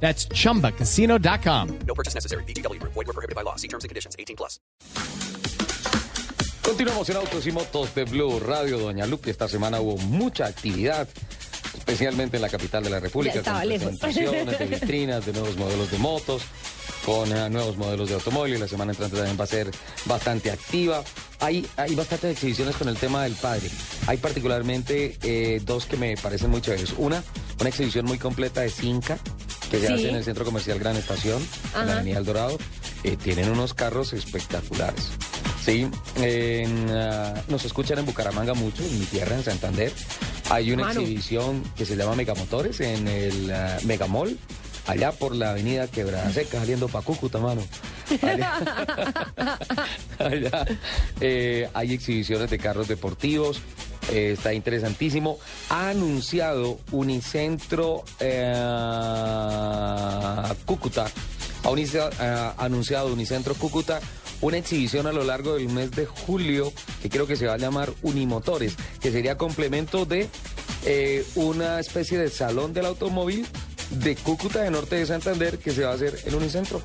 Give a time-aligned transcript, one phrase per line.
[0.00, 1.68] That's chumbacasino.com.
[1.86, 2.44] No purchase necessary.
[2.44, 2.80] BGW.
[2.82, 3.56] Void were prohibited by law.
[3.56, 4.14] See terms and conditions.
[4.18, 4.60] 18 plus.
[6.62, 8.78] Continuamos en Autos y Motos de Blue Radio.
[8.78, 11.08] Doña Lupe, esta semana hubo mucha actividad,
[11.76, 13.98] especialmente en la capital de la República, Ya estaba con lejos.
[14.00, 16.42] presentaciones de vitrinas, de nuevos modelos de motos,
[17.04, 18.58] con eh, nuevos modelos de automóviles.
[18.58, 19.70] La semana entrante también va a ser
[20.06, 21.04] bastante activa.
[21.38, 23.70] Hay, hay bastantes exhibiciones con el tema del padre.
[24.08, 26.94] Hay particularmente eh, dos que me parecen muy chéveres.
[26.98, 27.22] Una,
[27.60, 29.18] una exhibición muy completa de Cinca,
[29.70, 29.92] que se Sí.
[29.92, 31.42] hace en el Centro Comercial Gran Estación,
[31.80, 31.92] en la.
[31.94, 32.58] Avenida El Dorado.
[33.04, 35.08] Eh, tienen unos carros espectaculares.
[35.64, 39.92] Sí, en, ah, nos escuchan en Bucaramanga mucho, en mi tierra, en Santander.
[40.50, 44.38] Hay una exhibición que se llama Megamotores en el ah, Megamall,
[44.86, 47.62] allá por la avenida Quebrada Seca, saliendo para Cúcuta, mano.
[48.22, 48.54] Allá,
[50.20, 50.66] allá,
[51.20, 53.60] eh, hay exhibiciones de carros deportivos.
[54.10, 55.38] Eh, está interesantísimo.
[55.70, 58.52] Ha anunciado Unicentro eh,
[60.64, 61.06] Cúcuta
[61.64, 64.00] ha unicia- ha anunciado Unicentro Cúcuta
[64.40, 67.58] una exhibición a lo largo del mes de julio que creo que se va a
[67.58, 70.28] llamar Unimotores, que sería complemento de
[70.84, 73.46] eh, una especie de salón del automóvil
[73.90, 76.82] de Cúcuta de Norte de Santander que se va a hacer en Unicentro,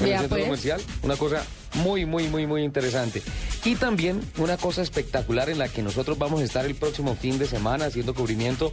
[0.00, 0.44] en el centro pues.
[0.44, 0.80] comercial.
[1.02, 3.22] Una cosa muy, muy, muy, muy interesante.
[3.64, 7.38] Y también una cosa espectacular en la que nosotros vamos a estar el próximo fin
[7.38, 8.70] de semana haciendo cubrimiento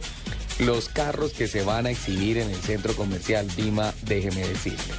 [0.58, 4.94] los carros que se van a exhibir en el centro comercial Dima, déjeme decirle.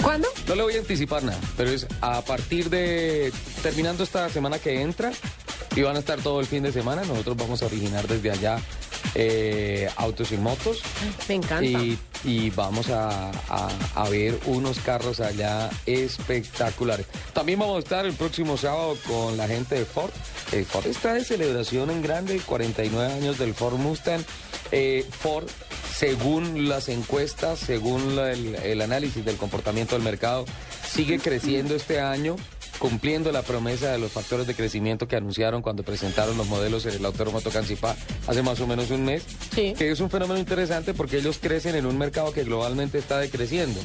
[0.00, 0.28] ¿Cuándo?
[0.46, 4.80] No le voy a anticipar nada, pero es a partir de terminando esta semana que
[4.82, 5.12] entra
[5.74, 7.02] y van a estar todo el fin de semana.
[7.04, 8.60] Nosotros vamos a originar desde allá
[9.14, 10.80] eh, autos y motos
[11.28, 11.64] Me encanta.
[11.64, 17.06] y, y vamos a, a- a ver unos carros allá espectaculares.
[17.32, 20.10] También vamos a estar el próximo sábado con la gente de Ford.
[20.52, 24.22] Eh, Ford está de celebración en grande, 49 años del Ford Mustang.
[24.72, 25.46] Eh, Ford,
[25.94, 30.44] según las encuestas, según la- el, el análisis del comportamiento del mercado,
[30.92, 32.36] sigue creciendo este año
[32.88, 36.92] cumpliendo la promesa de los factores de crecimiento que anunciaron cuando presentaron los modelos en
[36.96, 37.96] el Autódromo Tocancipá
[38.26, 39.22] hace más o menos un mes,
[39.54, 39.72] Sí.
[39.72, 43.80] que es un fenómeno interesante porque ellos crecen en un mercado que globalmente está decreciendo.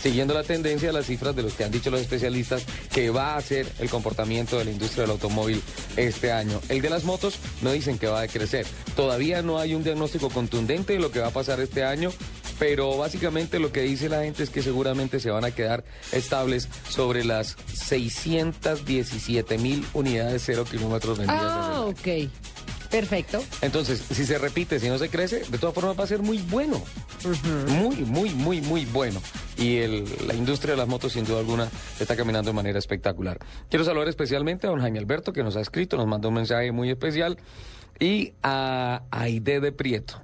[0.00, 2.62] Siguiendo la tendencia, las cifras de los que han dicho los especialistas
[2.94, 5.60] que va a ser el comportamiento de la industria del automóvil
[5.96, 6.60] este año.
[6.68, 8.64] El de las motos no dicen que va a decrecer.
[8.94, 12.12] Todavía no hay un diagnóstico contundente de lo que va a pasar este año,
[12.58, 16.68] pero básicamente lo que dice la gente es que seguramente se van a quedar estables
[16.88, 21.42] sobre las 617 mil unidades cero kilómetros vendidas.
[21.44, 22.28] Ah, ok.
[22.90, 23.44] Perfecto.
[23.60, 26.38] Entonces, si se repite, si no se crece, de todas formas va a ser muy
[26.38, 26.82] bueno.
[27.68, 29.20] Muy, muy, muy, muy bueno.
[29.58, 31.68] Y el- la industria de las motos, sin duda alguna,
[32.00, 33.38] está caminando de manera espectacular.
[33.68, 36.72] Quiero saludar especialmente a don Jaime Alberto, que nos ha escrito, nos mandó un mensaje
[36.72, 37.36] muy especial.
[38.00, 40.22] Y a Aide de Prieto.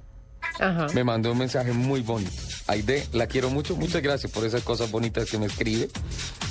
[0.93, 2.31] Me mandó un mensaje muy bonito.
[2.67, 3.75] Aide, la quiero mucho.
[3.75, 5.89] Muchas gracias por esas cosas bonitas que me escribe.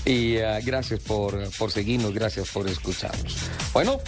[0.04, 3.37] Y ah, gracias por, por seguirnos, gracias por escucharnos.
[3.72, 3.98] Bueno.